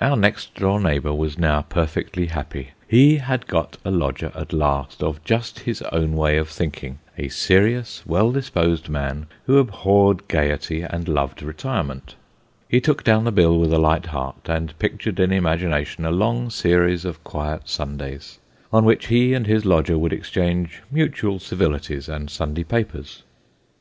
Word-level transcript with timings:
Our 0.00 0.16
next 0.16 0.54
door 0.54 0.78
neighbour 0.80 1.12
was 1.12 1.36
now 1.40 1.62
perfectly 1.62 2.26
happy. 2.26 2.68
He 2.86 3.16
had 3.16 3.48
got 3.48 3.78
a 3.84 3.90
lodger 3.90 4.30
at 4.32 4.52
last, 4.52 5.02
of 5.02 5.24
just 5.24 5.58
his 5.58 5.82
own 5.90 6.12
way 6.14 6.36
of 6.36 6.48
thinking 6.50 7.00
a 7.18 7.26
serious, 7.28 8.00
well 8.06 8.30
disposed 8.30 8.88
man, 8.88 9.26
who 9.46 9.58
abhorred 9.58 10.28
gaiety, 10.28 10.82
and 10.82 11.08
loved 11.08 11.42
retirement. 11.42 12.14
He 12.68 12.80
took 12.80 13.02
down 13.02 13.24
the 13.24 13.32
bill 13.32 13.58
with 13.58 13.72
a 13.72 13.78
light 13.80 14.06
heart, 14.06 14.42
and 14.48 14.78
pictured 14.78 15.18
in 15.18 15.32
imagination 15.32 16.04
a 16.04 16.12
long 16.12 16.48
series 16.48 17.04
of 17.04 17.24
quiet 17.24 17.62
Sundays, 17.68 18.38
on 18.72 18.84
which 18.84 19.08
he 19.08 19.34
and 19.34 19.48
his 19.48 19.64
lodger 19.64 19.98
would 19.98 20.12
exchange 20.12 20.80
mutual 20.92 21.40
civilities 21.40 22.08
and 22.08 22.30
Sunday 22.30 22.62
papers. 22.62 23.24